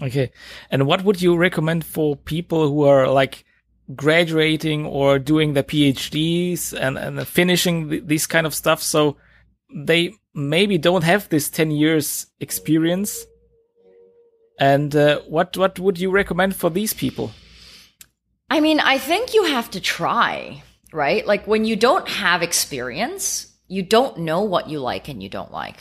[0.00, 0.30] Okay.
[0.70, 3.44] And what would you recommend for people who are like
[3.94, 8.82] graduating or doing the PhDs and, and finishing th this kind of stuff?
[8.82, 9.16] So
[9.74, 13.26] they maybe don't have this 10 years experience.
[14.58, 17.32] And uh, what, what would you recommend for these people?
[18.48, 21.26] I mean, I think you have to try, right?
[21.26, 25.52] Like when you don't have experience, you don't know what you like and you don't
[25.52, 25.78] like.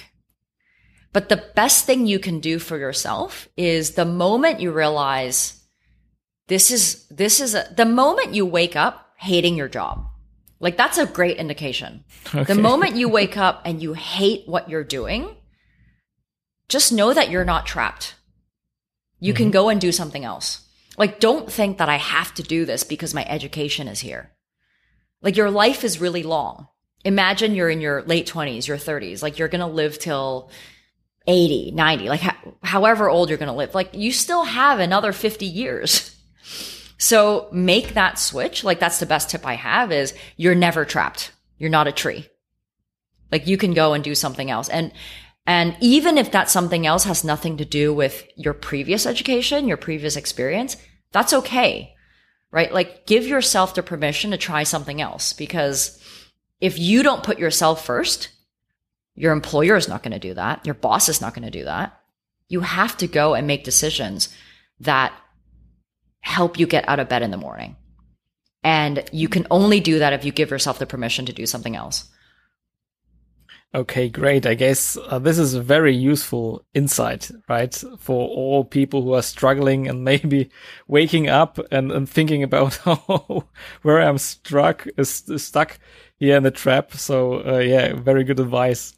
[1.13, 5.61] But the best thing you can do for yourself is the moment you realize
[6.47, 10.07] this is, this is a, the moment you wake up hating your job.
[10.59, 12.03] Like that's a great indication.
[12.33, 12.43] Okay.
[12.43, 15.35] The moment you wake up and you hate what you're doing,
[16.69, 18.15] just know that you're not trapped.
[19.19, 19.43] You mm-hmm.
[19.43, 20.61] can go and do something else.
[20.97, 24.31] Like don't think that I have to do this because my education is here.
[25.21, 26.67] Like your life is really long.
[27.03, 30.49] Imagine you're in your late 20s, your 30s, like you're going to live till
[31.27, 32.21] 80, 90, like
[32.63, 36.11] however old you're going to live, like you still have another 50 years.
[36.97, 38.63] So make that switch.
[38.63, 41.31] Like that's the best tip I have is you're never trapped.
[41.57, 42.27] You're not a tree.
[43.31, 44.69] Like you can go and do something else.
[44.69, 44.91] And,
[45.45, 49.77] and even if that something else has nothing to do with your previous education, your
[49.77, 50.77] previous experience,
[51.11, 51.93] that's okay.
[52.51, 52.73] Right?
[52.73, 56.01] Like give yourself the permission to try something else because
[56.61, 58.29] if you don't put yourself first,
[59.15, 60.65] your employer is not going to do that.
[60.65, 61.99] Your boss is not going to do that.
[62.47, 64.29] You have to go and make decisions
[64.79, 65.13] that
[66.25, 67.75] help you get out of bed in the morning.
[68.63, 71.75] And you can only do that if you give yourself the permission to do something
[71.75, 72.09] else.
[73.75, 74.47] Okay, great.
[74.47, 77.75] I guess uh, this is a very useful insight, right?
[77.99, 80.49] For all people who are struggling and maybe
[80.87, 83.43] waking up and, and thinking about oh,
[83.83, 85.77] where I'm struck, is, is stuck
[86.17, 86.93] here in the trap.
[86.93, 88.95] So, uh, yeah, very good advice.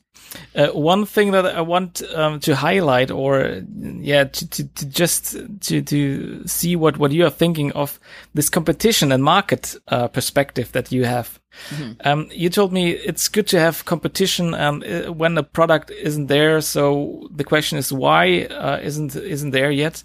[0.56, 3.62] Uh, one thing that I want um, to highlight, or
[4.00, 8.00] yeah, to, to, to, just to to see what what you are thinking of
[8.34, 11.40] this competition and market uh, perspective that you have.
[11.70, 11.92] Mm-hmm.
[12.08, 16.28] Um, you told me it's good to have competition um, uh, when a product isn't
[16.28, 16.62] there.
[16.62, 20.04] So the question is, why uh, isn't isn't there yet?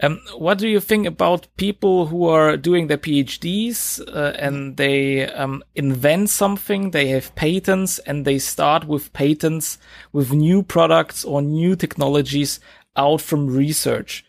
[0.00, 5.28] Um, what do you think about people who are doing their PhDs uh, and they
[5.28, 9.78] um, invent something, they have patents and they start with patents
[10.12, 12.58] with new products or new technologies
[12.96, 14.24] out from research?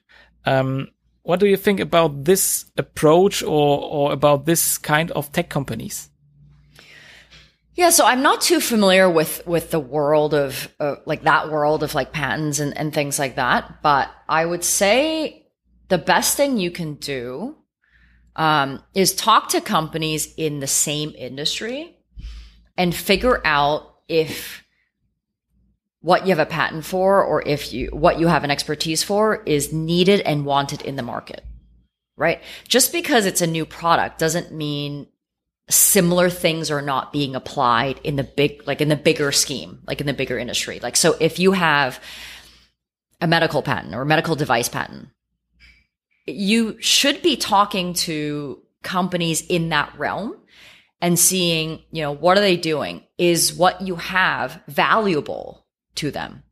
[0.45, 0.89] Um,
[1.23, 6.10] what do you think about this approach or, or about this kind of tech companies?
[7.76, 11.82] Yeah, so I'm not too familiar with with the world of uh, like that world
[11.82, 15.42] of like patents and, and things like that, but I would say
[15.93, 17.56] the best thing you can do
[18.36, 21.95] um, is talk to companies in the same industry
[22.75, 24.63] and figure out if
[26.01, 29.43] what you have a patent for or if you what you have an expertise for
[29.43, 31.45] is needed and wanted in the market
[32.17, 32.41] right?
[32.67, 35.06] Just because it's a new product doesn't mean
[35.69, 40.01] similar things are not being applied in the big like in the bigger scheme like
[40.01, 40.79] in the bigger industry.
[40.82, 41.99] Like so if you have
[43.21, 45.10] a medical patent or a medical device patent
[46.26, 50.38] you should be talking to companies in that realm
[51.02, 53.04] and seeing, you know, what are they doing?
[53.18, 56.44] Is what you have valuable to them?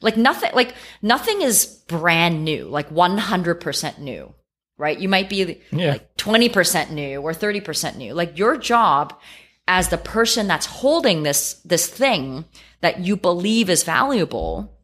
[0.00, 4.32] Like nothing, like nothing is brand new, like 100% new,
[4.76, 4.98] right?
[4.98, 5.92] You might be yeah.
[5.92, 8.14] like 20% new or 30% new.
[8.14, 9.18] Like your job
[9.66, 12.44] as the person that's holding this, this thing
[12.80, 14.78] that you believe is valuable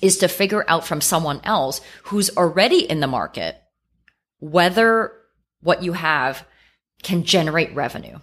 [0.00, 3.62] is to figure out from someone else who's already in the market
[4.38, 5.12] whether
[5.60, 6.46] what you have
[7.02, 8.18] can generate revenue.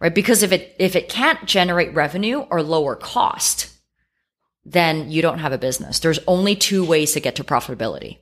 [0.00, 0.14] Right?
[0.14, 3.70] Because if it if it can't generate revenue or lower cost,
[4.64, 5.98] then you don't have a business.
[5.98, 8.18] There's only two ways to get to profitability.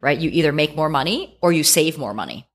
[0.00, 0.18] Right?
[0.18, 2.48] You either make more money or you save more money.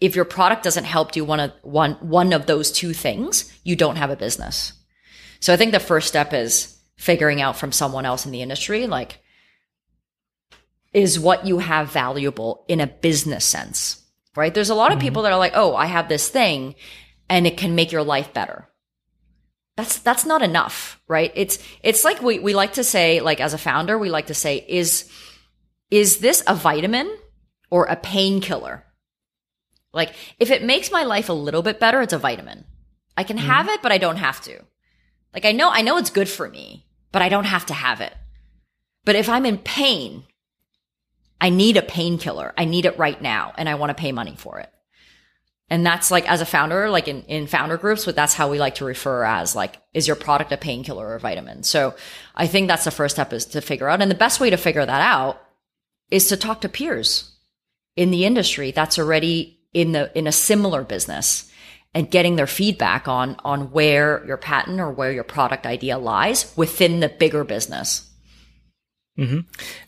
[0.00, 3.76] If your product doesn't help do one of one one of those two things, you
[3.76, 4.74] don't have a business.
[5.40, 8.86] So I think the first step is figuring out from someone else in the industry
[8.86, 9.20] like
[10.92, 14.02] is what you have valuable in a business sense,
[14.36, 14.54] right?
[14.54, 15.06] There's a lot of mm-hmm.
[15.06, 16.74] people that are like, oh, I have this thing
[17.28, 18.68] and it can make your life better.
[19.76, 21.30] That's, that's not enough, right?
[21.34, 24.34] It's, it's like we, we like to say, like as a founder, we like to
[24.34, 25.10] say, is,
[25.90, 27.16] is this a vitamin
[27.70, 28.84] or a painkiller?
[29.92, 32.64] Like if it makes my life a little bit better, it's a vitamin.
[33.16, 33.46] I can mm-hmm.
[33.46, 34.60] have it, but I don't have to.
[35.34, 38.00] Like I know, I know it's good for me, but I don't have to have
[38.00, 38.14] it.
[39.04, 40.24] But if I'm in pain,
[41.40, 42.52] I need a painkiller.
[42.56, 44.70] I need it right now and I want to pay money for it.
[45.70, 48.58] And that's like, as a founder, like in, in founder groups, but that's how we
[48.58, 51.62] like to refer as like, is your product a painkiller or a vitamin?
[51.62, 51.94] So
[52.34, 54.00] I think that's the first step is to figure out.
[54.00, 55.42] And the best way to figure that out
[56.10, 57.34] is to talk to peers
[57.96, 61.52] in the industry that's already in the, in a similar business
[61.94, 66.52] and getting their feedback on, on where your patent or where your product idea lies
[66.56, 68.07] within the bigger business.
[69.18, 69.40] Mm-hmm.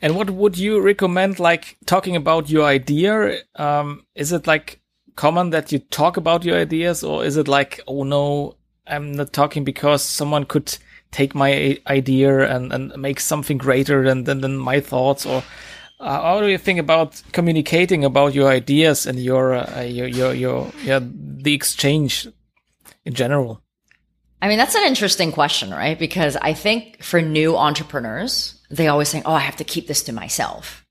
[0.03, 3.39] And what would you recommend, like talking about your idea?
[3.55, 4.81] Um, is it like
[5.15, 8.57] common that you talk about your ideas, or is it like, oh no,
[8.87, 10.77] I'm not talking because someone could
[11.13, 15.25] take my idea and, and make something greater than, than, than my thoughts?
[15.27, 15.45] Or
[16.01, 20.35] uh, how do you think about communicating about your ideas and your, uh, your, your,
[20.35, 22.27] your, yeah, the exchange
[23.05, 23.63] in general?
[24.43, 25.99] I mean, that's an interesting question, right?
[25.99, 30.05] Because I think for new entrepreneurs, they always think, oh, I have to keep this
[30.05, 30.87] to myself.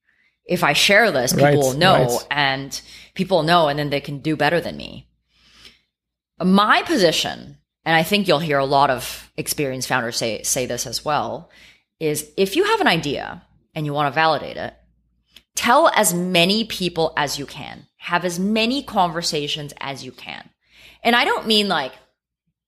[0.45, 2.27] If I share this, people right, will know right.
[2.31, 2.81] and
[3.13, 5.07] people know and then they can do better than me.
[6.43, 10.87] My position, and I think you'll hear a lot of experienced founders say, say this
[10.87, 11.49] as well,
[11.99, 13.43] is if you have an idea
[13.75, 14.73] and you want to validate it,
[15.55, 17.85] tell as many people as you can.
[17.97, 20.49] Have as many conversations as you can.
[21.03, 21.93] And I don't mean like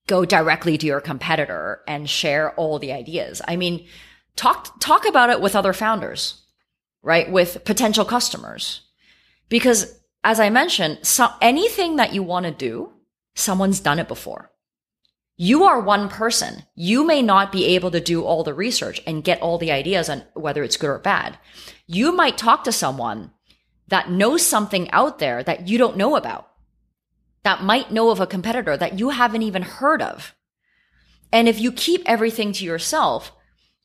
[0.06, 3.40] go directly to your competitor and share all the ideas.
[3.46, 3.86] I mean,
[4.36, 6.42] talk, talk about it with other founders,
[7.02, 7.30] right?
[7.30, 8.82] With potential customers.
[9.48, 12.92] Because as I mentioned, so anything that you want to do,
[13.34, 14.50] someone's done it before.
[15.36, 16.62] You are one person.
[16.74, 20.08] You may not be able to do all the research and get all the ideas
[20.08, 21.38] on whether it's good or bad.
[21.86, 23.32] You might talk to someone
[23.88, 26.48] that knows something out there that you don't know about,
[27.42, 30.34] that might know of a competitor that you haven't even heard of.
[31.32, 33.32] And if you keep everything to yourself,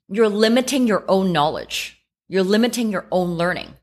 [0.10, 2.02] you're limiting your own knowledge.
[2.28, 3.76] You're limiting your own learning.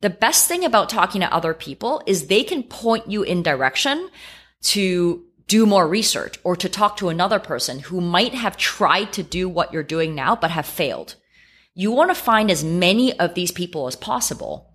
[0.00, 4.10] The best thing about talking to other people is they can point you in direction
[4.62, 9.22] to do more research or to talk to another person who might have tried to
[9.22, 11.16] do what you're doing now, but have failed.
[11.74, 14.70] You want to find as many of these people as possible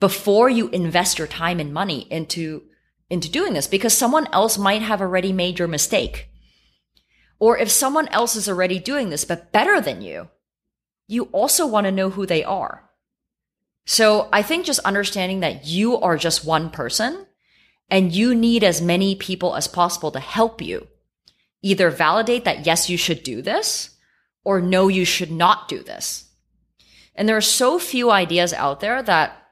[0.00, 2.62] before you invest your time and money into,
[3.10, 6.27] into doing this because someone else might have already made your mistake.
[7.38, 10.28] Or if someone else is already doing this, but better than you,
[11.06, 12.90] you also want to know who they are.
[13.86, 17.26] So I think just understanding that you are just one person
[17.90, 20.86] and you need as many people as possible to help you
[21.62, 23.96] either validate that yes, you should do this
[24.44, 26.28] or no, you should not do this.
[27.14, 29.42] And there are so few ideas out there that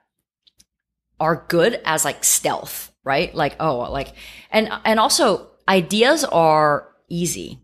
[1.18, 3.34] are good as like stealth, right?
[3.34, 4.14] Like, oh, like,
[4.50, 7.60] and, and also ideas are easy.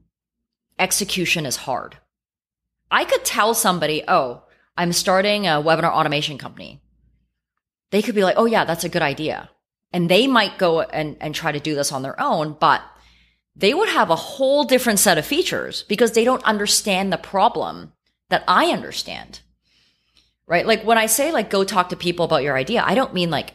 [0.83, 1.97] Execution is hard.
[2.91, 4.43] I could tell somebody, oh,
[4.77, 6.83] I'm starting a webinar automation company.
[7.93, 9.49] They could be like, oh yeah, that's a good idea.
[9.93, 12.83] And they might go and, and try to do this on their own, but
[13.55, 17.93] they would have a whole different set of features because they don't understand the problem
[18.31, 19.39] that I understand.
[20.49, 20.67] Right?
[20.67, 23.31] Like when I say like go talk to people about your idea, I don't mean
[23.31, 23.55] like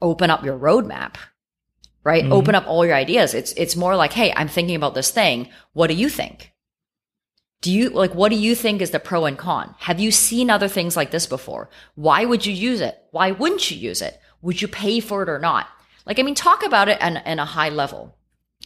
[0.00, 1.16] open up your roadmap.
[2.04, 2.22] Right?
[2.22, 2.32] Mm-hmm.
[2.32, 3.34] Open up all your ideas.
[3.34, 5.48] It's it's more like, "Hey, I'm thinking about this thing.
[5.72, 6.52] What do you think?"
[7.62, 9.74] Do you like what do you think is the pro and con?
[9.78, 11.70] Have you seen other things like this before?
[11.94, 12.98] Why would you use it?
[13.10, 14.20] Why wouldn't you use it?
[14.42, 15.66] Would you pay for it or not?
[16.06, 18.14] Like, I mean, talk about it in, in a high level,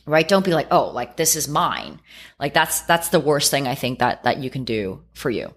[0.06, 0.26] right?
[0.26, 2.00] Don't be like, oh, like this is mine.
[2.40, 5.54] Like that's, that's the worst thing I think that, that you can do for you.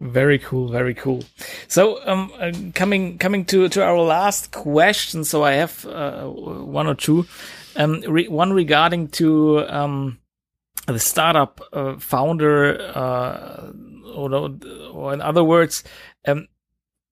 [0.00, 1.24] Very cool, very cool.
[1.68, 5.24] So, um, uh, coming coming to to our last question.
[5.24, 7.26] So I have uh, one or two.
[7.76, 10.18] Um, re one regarding to um
[10.86, 13.72] the startup uh, founder, uh,
[14.14, 14.50] or,
[14.92, 15.82] or, in other words,
[16.28, 16.46] um,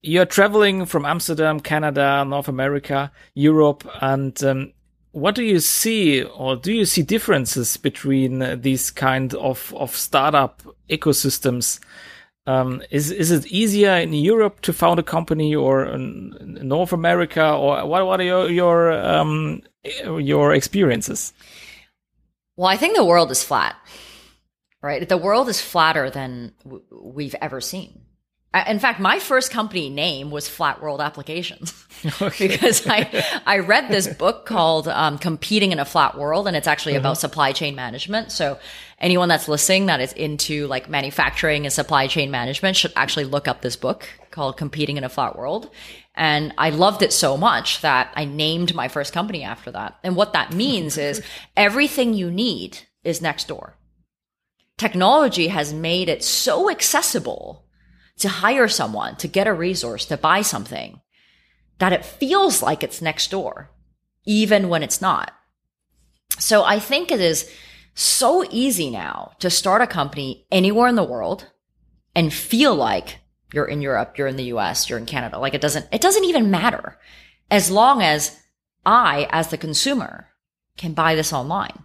[0.01, 4.73] you're traveling from Amsterdam, Canada, North America, Europe, and um,
[5.11, 10.63] what do you see, or do you see differences between these kind of of startup
[10.89, 11.81] ecosystems?
[12.47, 17.55] Um, is is it easier in Europe to found a company, or in North America,
[17.55, 18.05] or what?
[18.07, 19.63] What are your your um,
[20.21, 21.33] your experiences?
[22.57, 23.77] Well, I think the world is flat,
[24.83, 25.09] right?
[25.09, 26.53] The world is flatter than
[26.91, 28.04] we've ever seen.
[28.55, 31.75] In fact, my first company name was Flat World Applications
[32.23, 32.47] okay.
[32.49, 36.69] because I, I read this book called um, Competing in a Flat World, and it's
[36.69, 37.01] actually mm-hmm.
[37.01, 38.31] about supply chain management.
[38.31, 38.61] So
[39.01, 43.49] anyone that's listening that is into like manufacturing and supply chain management should actually look
[43.49, 45.69] up this book called Competing in a Flat World.
[46.15, 49.99] And I loved it so much that I named my first company after that.
[50.05, 51.23] And what that means is
[51.57, 53.77] everything you need is next door.
[54.79, 57.64] Technology has made it so accessible
[58.19, 61.01] to hire someone, to get a resource, to buy something
[61.79, 63.71] that it feels like it's next door.
[64.27, 65.33] even when it's not.
[66.39, 67.51] So I think it is
[67.95, 71.51] so easy now to start a company anywhere in the world
[72.15, 73.19] and feel like
[73.53, 75.39] you're in Europe, you're in the US, you're in Canada.
[75.39, 76.99] Like it doesn't, it doesn't even matter
[77.51, 78.41] as long as
[78.85, 80.29] I, as the consumer,
[80.77, 81.85] can buy this online,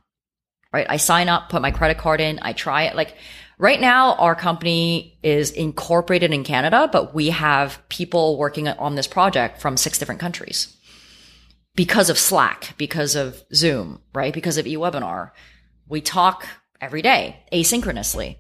[0.74, 0.88] right?
[0.90, 2.96] I sign up, put my credit card in, I try it.
[2.96, 3.16] Like
[3.60, 9.06] right now, our company is incorporated in Canada, but we have people working on this
[9.06, 10.76] project from six different countries
[11.76, 14.34] because of Slack, because of Zoom, right?
[14.34, 15.32] Because of eWebinar.
[15.88, 16.48] We talk
[16.82, 18.38] every day asynchronously.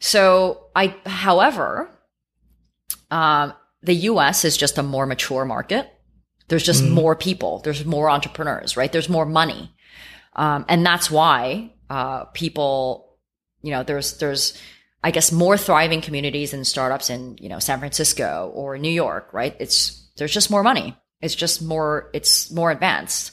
[0.00, 1.88] So I, however,
[3.10, 3.52] um,
[3.82, 5.88] the US is just a more mature market.
[6.48, 6.90] There's just mm.
[6.90, 7.60] more people.
[7.60, 8.90] There's more entrepreneurs, right?
[8.90, 9.72] There's more money.
[10.34, 13.11] Um, and that's why, uh, people,
[13.62, 14.58] you know, there's, there's,
[15.04, 19.32] I guess more thriving communities and startups in, you know, San Francisco or New York,
[19.32, 19.56] right?
[19.58, 20.96] It's, there's just more money.
[21.20, 23.32] It's just more, it's more advanced.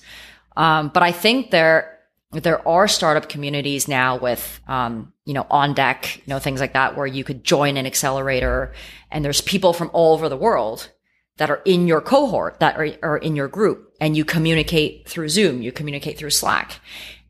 [0.55, 1.99] Um, but I think there,
[2.31, 6.73] there are startup communities now with, um, you know, on deck, you know, things like
[6.73, 8.73] that, where you could join an accelerator
[9.11, 10.89] and there's people from all over the world
[11.37, 15.29] that are in your cohort, that are, are in your group and you communicate through
[15.29, 16.79] Zoom, you communicate through Slack.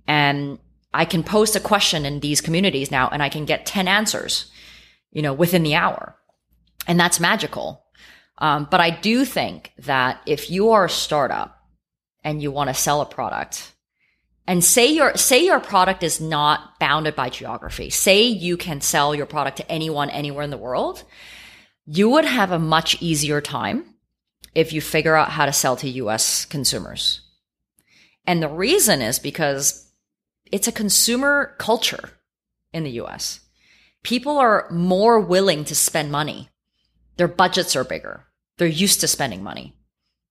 [0.07, 0.59] And
[0.93, 4.51] I can post a question in these communities now and I can get 10 answers,
[5.11, 6.15] you know, within the hour.
[6.87, 7.85] And that's magical.
[8.39, 11.59] Um, but I do think that if you are a startup
[12.23, 13.73] and you want to sell a product,
[14.49, 19.13] and say your say your product is not bounded by geography say you can sell
[19.13, 21.03] your product to anyone anywhere in the world
[21.85, 23.85] you would have a much easier time
[24.55, 27.21] if you figure out how to sell to US consumers
[28.25, 29.88] and the reason is because
[30.51, 32.09] it's a consumer culture
[32.73, 33.41] in the US
[34.03, 36.49] people are more willing to spend money
[37.17, 38.25] their budgets are bigger
[38.57, 39.75] they're used to spending money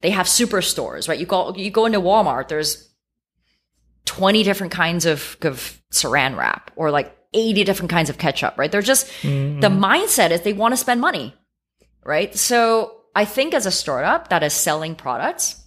[0.00, 2.88] they have superstores right you go you go into Walmart there's
[4.08, 8.72] 20 different kinds of, of saran wrap or like 80 different kinds of ketchup, right?
[8.72, 9.60] They're just, mm-hmm.
[9.60, 11.34] the mindset is they want to spend money,
[12.04, 12.34] right?
[12.34, 15.62] So I think as a startup that is selling products,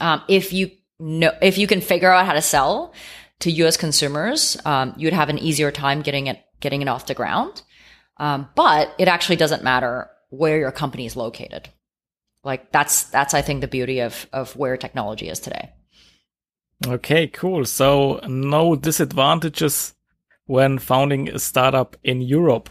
[0.00, 2.94] um, if you know, if you can figure out how to sell
[3.42, 7.14] to US consumers, um, you'd have an easier time getting it, getting it off the
[7.14, 7.62] ground.
[8.18, 11.68] Um, but it actually doesn't matter where your company is located.
[12.44, 15.70] Like that's, that's, I think the beauty of, of where technology is today.
[16.86, 17.64] Okay, cool.
[17.64, 19.94] So no disadvantages
[20.46, 22.70] when founding a startup in Europe.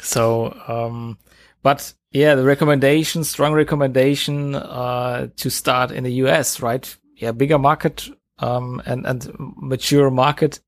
[0.00, 1.18] So, um,
[1.62, 6.96] but yeah, the recommendation, strong recommendation, uh, to start in the US, right?
[7.16, 8.08] Yeah, bigger market,
[8.40, 10.60] um, and, and mature market,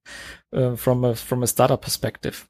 [0.53, 2.49] uh, from a, from a startup perspective.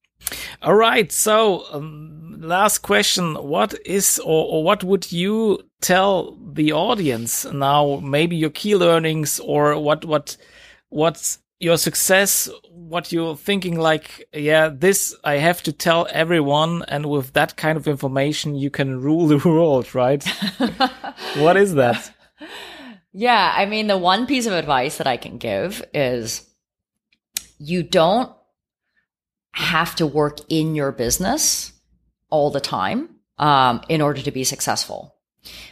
[0.63, 1.11] All right.
[1.11, 3.35] So, um, last question.
[3.35, 9.41] What is, or, or what would you tell the audience now, maybe your key learnings
[9.41, 10.37] or what, what,
[10.91, 16.85] what's your success, what you're thinking like, yeah, this I have to tell everyone.
[16.89, 20.25] And with that kind of information, you can rule the world, right?
[21.37, 22.13] what is that?
[23.13, 23.53] Yeah.
[23.55, 26.49] I mean, the one piece of advice that I can give is
[27.59, 28.33] you don't
[29.53, 31.73] have to work in your business
[32.31, 35.15] all the time um, in order to be successful.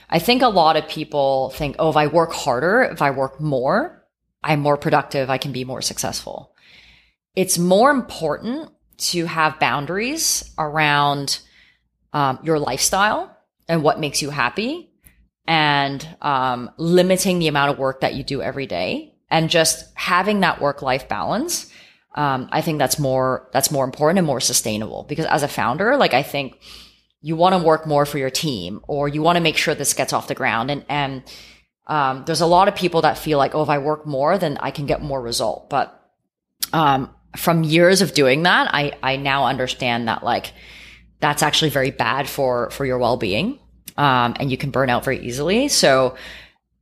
[0.08, 3.40] I think a lot of people think, oh, if I work harder, if I work
[3.40, 4.04] more,
[4.42, 6.54] I'm more productive, I can be more successful.
[7.36, 11.38] It's more important to have boundaries around
[12.12, 13.34] um, your lifestyle
[13.68, 14.89] and what makes you happy
[15.50, 20.40] and um, limiting the amount of work that you do every day and just having
[20.40, 21.70] that work life balance
[22.14, 25.04] um, I think that's more that's more important and more sustainable.
[25.08, 26.58] Because as a founder, like I think
[27.20, 29.94] you want to work more for your team or you want to make sure this
[29.94, 30.70] gets off the ground.
[30.70, 31.22] And and
[31.86, 34.58] um, there's a lot of people that feel like oh if I work more then
[34.60, 35.96] I can get more result, but
[36.72, 40.52] um, from years of doing that, I I now understand that like
[41.20, 43.60] that's actually very bad for for your well being,
[43.96, 45.68] um, and you can burn out very easily.
[45.68, 46.16] So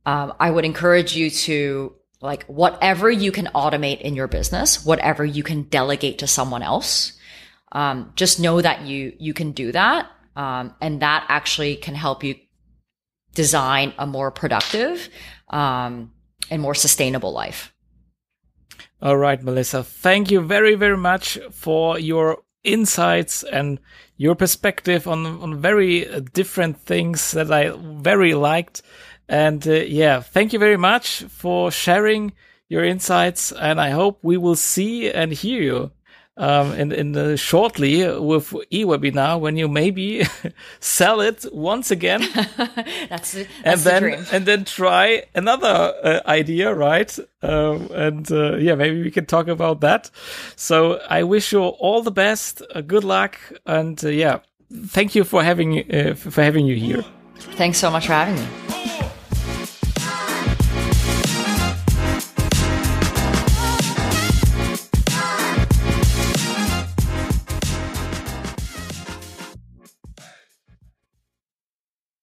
[0.05, 5.23] um, I would encourage you to like whatever you can automate in your business, whatever
[5.23, 7.13] you can delegate to someone else,
[7.71, 12.23] um, just know that you you can do that, um, and that actually can help
[12.23, 12.35] you
[13.35, 15.09] design a more productive
[15.49, 16.11] um,
[16.49, 17.73] and more sustainable life.
[19.01, 23.79] All right, Melissa, thank you very very much for your insights and
[24.19, 27.71] your perspective on on very different things that I
[28.03, 28.83] very liked.
[29.29, 32.33] And uh, yeah, thank you very much for sharing
[32.67, 33.53] your insights.
[33.53, 35.91] And I hope we will see and hear you
[36.39, 40.25] um, in in the shortly with eWebinar when you maybe
[40.79, 42.21] sell it once again.
[43.09, 44.25] that's, that's and the then dream.
[44.31, 47.19] and then try another uh, idea, right?
[47.41, 50.09] Um, and uh, yeah, maybe we can talk about that.
[50.55, 54.39] So I wish you all the best, uh, good luck, and uh, yeah,
[54.87, 57.03] thank you for having uh, for having you here.
[57.57, 58.98] Thanks so much for having me.